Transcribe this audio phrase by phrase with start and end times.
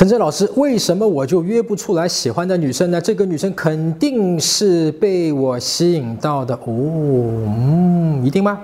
[0.00, 2.98] 陈真老师，为什么我就约不出来喜欢的女生呢？
[2.98, 8.58] 这个女生肯定是被我吸引到的哦，嗯，一定吗？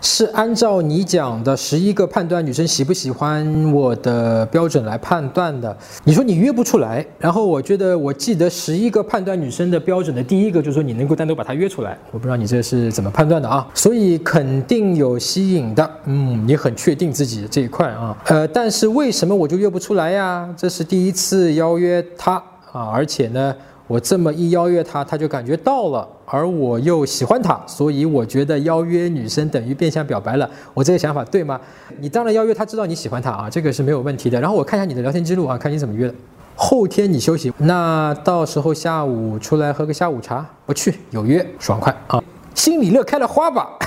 [0.00, 5.76] 是按照你讲的十一个判断女生喜不喜欢我的标准来判断的。
[6.04, 11.98] 你说你约不出来，然后我觉得我记得十一个判断女生的标准的第一个就是说你能够单独把她约出来。
[12.10, 13.66] 我不知道你这是怎么判断的啊？
[13.74, 18.16] 所以肯定有吸引的，嗯，你很确定自己这一块啊。
[18.26, 20.48] 呃，但是为什么我就约不出来呀？
[20.56, 23.54] 这是第一次邀约她啊，而且呢。
[23.86, 30.48] 我这么一邀约她，她就感觉到了，而我又喜欢他，所以我觉得邀约女生等于变相表白了。
[30.72, 31.60] 我这个想法对吗？
[31.98, 34.40] 你当然邀约他，知道你喜欢他啊，这个是没有问题的。
[34.40, 36.14] 然后我看一下你的聊天记录啊，看你怎么约的。
[36.54, 42.22] 后天你休息，那到时候下午出来喝个下午茶，不去有约，爽快啊，
[42.54, 43.78] 心里乐开了花吧？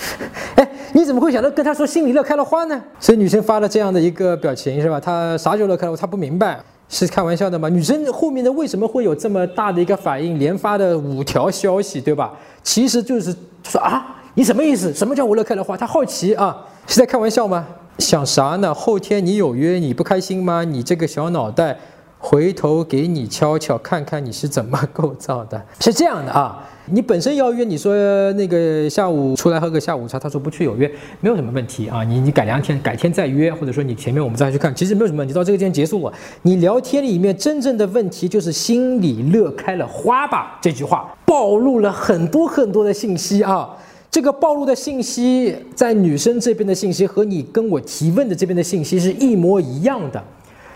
[0.56, 2.80] 哎，你怎么会想到跟他说心里乐开了花呢？
[2.98, 4.98] 所以女生发了这样的一个表情是吧？
[4.98, 5.96] 她啥时候乐开了？
[5.96, 6.60] 她不明白。
[6.90, 7.68] 是开玩笑的吗？
[7.68, 10.38] 女生后面的为什么会有这么大的一个反应？
[10.40, 12.32] 连发的五条消息，对吧？
[12.64, 14.92] 其实就是说啊，你什么意思？
[14.92, 15.76] 什么叫我乐开了花？
[15.76, 17.64] 她好奇啊，是在开玩笑吗？
[17.98, 18.74] 想啥呢？
[18.74, 20.64] 后天你有约，你不开心吗？
[20.64, 21.78] 你这个小脑袋。
[22.22, 25.60] 回头给你敲敲，看看你是怎么构造的。
[25.80, 27.94] 是这样的啊，你本身邀约，你说
[28.34, 30.86] 那个下午出来喝个下午茶，他说不去有约，
[31.20, 32.04] 没有什么问题啊。
[32.04, 35.32] 你你改两天，改天再约，或者说你前面我们再去看，其实没有什么问题。
[35.32, 40.58] 到这个阶段结束了，你聊天里面真正的问题就是心里乐开了花吧？
[40.60, 43.74] 这句话暴露了很多很多的信息啊。
[44.10, 50.22] 这个暴露的信息，在女生这边的信息和你跟我提问的这边的信息是一模一样的。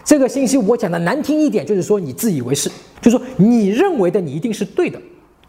[0.04, 2.68] 这个信息我讲的难听一点，就是说你自以为是，
[3.00, 5.00] 就是说你认为的你一定是对的，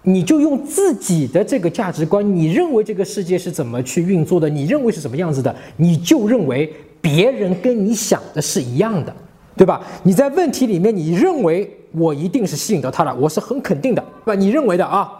[0.04, 9.14] 你就用自己的这个价值观，你认为这个世界是怎么去运作的，你认为是什么样子的，你就认为别人跟你想的是一样的，
[9.58, 9.82] 对吧？
[10.04, 14.40] 你在问题里面，你认为我一定是吸引到他了，我是很肯定的，对吧？
[14.40, 15.12] 你认为的啊，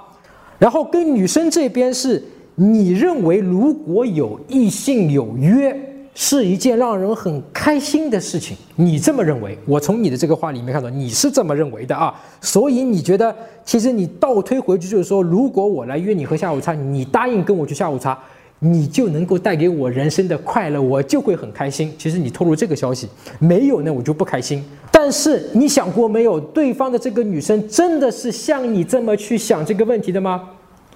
[0.58, 2.24] 然后跟女生这边是
[2.56, 5.92] 你认为如果有异性有约。
[6.18, 9.58] 是一件让人很开心的事情，你这么认为？
[9.66, 18.18] 我从你的这个话里面看到你是这么认为的啊，所以你觉得，其实你倒推回去就是说，如果我来约你喝下午茶，你答应跟我去下午茶，
[18.60, 21.94] 你就能够带给我人生的快乐，我就会很开心。
[21.98, 24.64] 其实你透露这个消息，没有呢，我就不开心。
[24.90, 30.50] 但是你想过没有，对方的这个女生真的是像你这么去想这个问题的吗？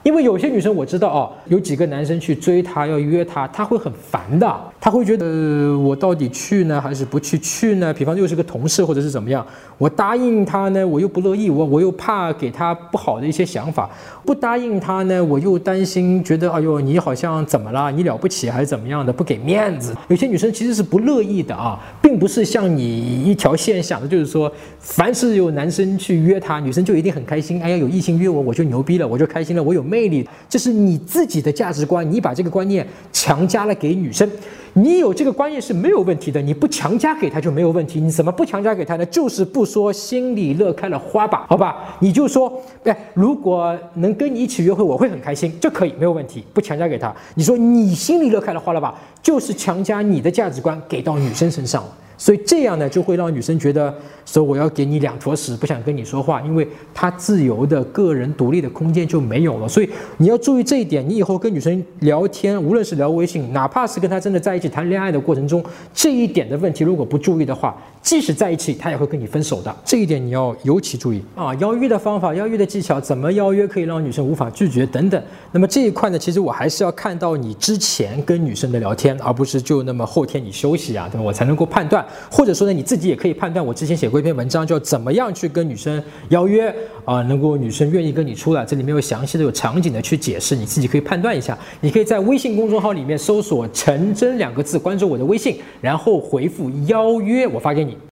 [0.03, 4.55] 因为有些女生我知道哦，有几个男生去追她，要约她，她会很烦的。
[4.79, 7.37] 她会觉得，呃，我到底去呢，还是不去？
[7.39, 7.93] 去呢？
[7.93, 9.45] 比方又是个同事，或者是怎么样？
[9.77, 13.89] 我答应他呢，我又不乐意，我我又怕给他不好的一些想法；
[14.25, 17.91] 不答应他呢，我又担心，觉得哎呦，你好像怎么了？
[17.91, 19.11] 你了不起还是怎么样的？
[19.11, 19.93] 不给面子。
[20.07, 27.61] 有些女生其实是不乐意的啊，并不是像你一条线想的，就是说，凡是有男生去约她，女生就一定很开心。
[27.61, 30.27] 哎呀，有异性约我，我就牛逼了，我就开心了，我有魅力。
[30.47, 34.29] 这是你自己的价值观，你把这个观念强加了给女生。
[34.73, 37.99] 你有这个观念是没有问题的，你不强加给他就没有问题。
[37.99, 39.05] 你怎么不强加给他呢？
[39.07, 41.97] 就是不说心里乐开了花吧，好吧？
[41.99, 47.13] 你就说，哎，如果能跟你一起约会，我会很开心，这可以没有问题，不强加给他。
[47.33, 48.93] 你说你心里乐开了花了吧？
[49.23, 51.89] 就是强加你的价值观给到女生身上了。
[52.19, 53.91] 所以这样呢，就会让女生觉得
[54.25, 59.67] 说我要给你两坨屎，不想跟你说话，因为她自由的个人独立的空间就没有了。
[59.67, 65.63] 所以你要注意这一点，你以后跟女生聊天，无论是聊微信，哪怕是跟她真的在一起谈恋爱的过程中，
[65.93, 69.73] 这一点的问题如果不注意的话，即使在一起，她也会跟你分手的。
[69.85, 71.55] 这一点你要尤其注意啊！
[71.55, 75.23] 邀约的方法、邀约的技巧，怎么邀约可以让女生无法拒绝等等。
[75.53, 81.23] 那么这一块呢，其实我还是要看到你之前跟女生的聊天，而不是就那么后天你休息啊，对吧？
[81.23, 82.05] 我才能够判断。
[82.31, 83.65] 或者说呢，你自己也可以判断。
[83.65, 86.73] 我之前写过一篇文章，叫怎么样去跟女生邀约
[87.05, 88.65] 啊，能够女生愿意跟你出来。
[88.65, 91.57] 这里面有详细的、有场景的去解释，你自己可以判断一下。
[91.81, 97.97] 你可以在微信公众号里面搜索“陈真”两个字，关注我的微信，然后回复“邀约”，我发给你。